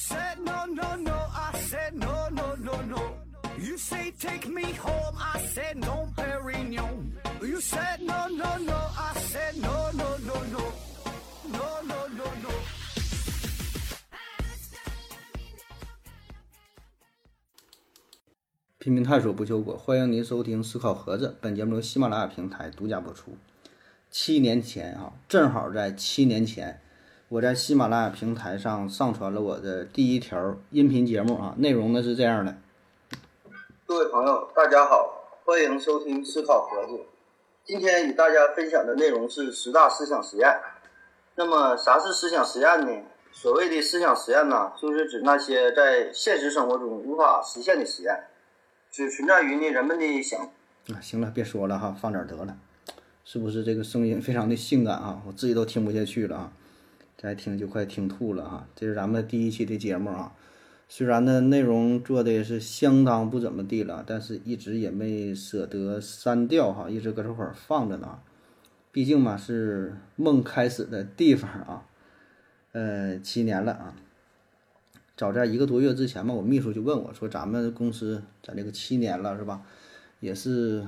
[0.00, 3.02] said no no no, I said no no no no.
[3.58, 7.12] You say take me home, I said no, Perignon.
[7.42, 10.72] You said no no no, I said no no no no,
[11.52, 12.50] no no no no.
[18.78, 21.36] 拼命探索不求果，欢迎您收听思考盒子。
[21.42, 23.36] 本节目由喜马拉雅平台独家播出。
[24.10, 26.80] 七年前啊，正好在七年前，
[27.30, 32.56] 我在喜马拉雅平台上上传了我的第一条音频节目啊，内容呢是这样的。
[33.86, 37.04] 各位朋友，大家好，欢迎收听思考盒子。
[37.64, 40.60] 今天与大家分享的内容是十大思想实验。
[41.36, 43.06] 那么，啥是思想实验呢？
[43.30, 48.24] 所谓的思想实验呢，就是指那些在现实生活中无法实现的实验。
[48.90, 50.40] 只存在于呢人们的想
[50.88, 52.56] 啊，行了，别说了哈，放点得了，
[53.24, 55.22] 是不是这个声音非常的性感啊？
[55.28, 56.52] 我自己都听不下去了啊，
[57.20, 58.66] 再听就快听吐了哈。
[58.74, 60.32] 这是咱们第一期的节目啊，
[60.88, 68.20] 虽然呢内容做的是相当不怎么地了，但是一直也没舍得删掉哈，一直搁这块儿放着呢。
[68.90, 71.84] 毕竟嘛是梦开始的地方啊，
[72.72, 73.94] 呃，七年了啊。
[75.14, 79.60] 早在一个多月之前嘛，我秘书就问我说：“咱们公司在这个七年了，是吧？
[80.20, 80.86] 也是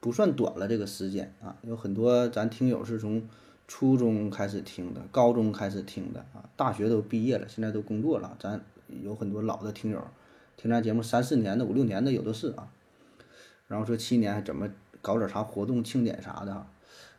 [0.00, 1.56] 不算短了这个时间啊。
[1.62, 3.22] 有很多咱听友是从
[3.68, 8.36] 初中开始听的，高中开始听的啊，大学都毕业了，现在都工作了。
[8.40, 8.60] 咱
[9.04, 10.02] 有很多老的听友
[10.56, 12.68] 听咱节目三四年的、五六年的有的是啊。
[13.68, 14.68] 然后说七年还怎么
[15.00, 16.66] 搞点啥活动庆典啥的？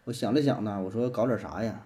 [0.04, 1.86] 我想了想呢，我说搞点啥呀？”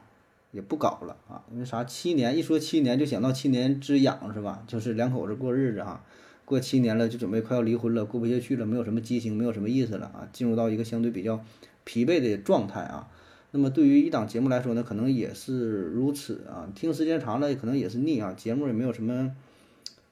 [0.54, 1.84] 也不搞了啊，因为啥？
[1.84, 4.64] 七年一说七年就想到七年之痒是吧？
[4.68, 6.04] 就是两口子过日子哈，
[6.46, 11.44] 过七年了就准备快要离婚了，过不下去了，没有什么激情，没有什么意思了啊，进入到一个相对比较
[11.84, 13.10] 疲惫的状态啊。
[13.56, 16.68] 那么对于一档节目来说呢，可能也是如此啊。
[16.76, 19.34] 听时间长了可能也是腻啊，节目也没有什么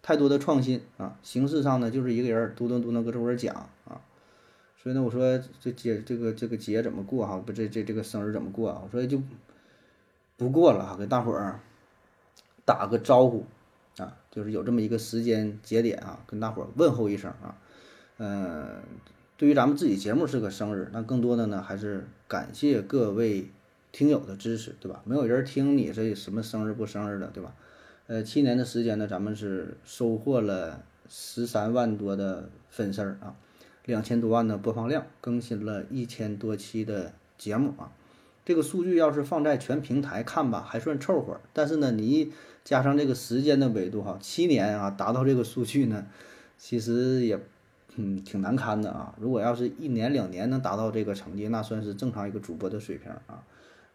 [0.02, 4.00] 太多的创新啊，形式上呢就是一个人嘟囔嘟囔搁这会儿讲啊。
[4.81, 7.38] 所以呢，我说这节这个这个节怎么过哈？
[7.38, 8.81] 不这这这个生日怎么过啊？
[8.85, 9.22] 我说就。
[10.38, 11.59] 不过了哈，给大伙儿
[12.66, 13.46] 打个招呼
[13.97, 17.56] 啊，就是有这么一个时间节点啊，跟大伙儿问候一声啊。
[18.18, 18.81] 嗯，
[19.41, 23.50] 对于咱们自己节目是个生日，那更多的呢还是感谢各位
[23.91, 25.02] 听友的支持，对吧？
[25.03, 27.51] 没有人听你这什么生日不生日的，对吧？
[28.06, 33.34] 呃，七年的时间呢，咱们是收获了十三万多的粉丝儿啊，
[33.85, 37.91] 两千多万的播放量，更新了一千多期的节目啊。
[38.46, 41.41] 这个数据要是放在全平台看吧，还算凑合。
[41.51, 42.31] 但是呢，你
[42.63, 46.06] 加上这个时间的维度哈，七年啊达到这个数据呢，
[46.59, 47.40] 其实也
[47.96, 49.13] 嗯挺难堪的啊。
[49.19, 53.44] 如果要是一年两年能达到这个成绩，那算是正常一个主播的水平啊。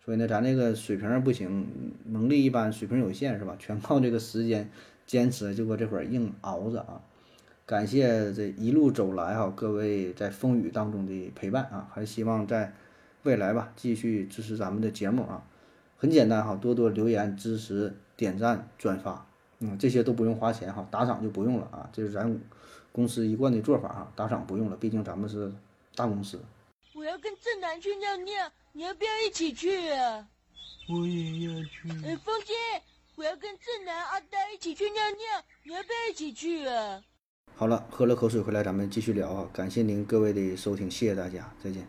[0.04, 1.66] 所以呢，咱这个水平不行，
[2.04, 3.56] 能力一般，水平有限是吧？
[3.60, 4.70] 全靠这个时间
[5.06, 7.00] 坚持，就搁这会儿硬熬着啊。
[7.64, 12.72] 感谢这一路走来哈，各位在风雨当中的陪伴啊，还希望在。
[13.22, 15.42] 未来吧，继续支持咱们的节目啊，
[15.96, 19.26] 很简单哈，多多留言支持、点赞、转发，
[19.60, 22.40] 嗯，这些都不用花钱哈，打赏就不用了啊，这是咱
[22.92, 25.52] 公司一贯的做法哈，打赏不用了，毕竟咱们是
[25.94, 26.40] 大公司。
[26.94, 30.26] 我要跟正南去尿尿，你要不要一起去啊？
[30.88, 31.88] 我也要去。
[32.04, 32.54] 哎，风姐，
[33.16, 37.02] 我要跟正南、阿呆一起去尿尿，你要不要一起去啊？
[37.54, 41.86] 好了，喝了口水回来，咱们继续聊啊，感谢您各位的收听，谢谢大家，再见。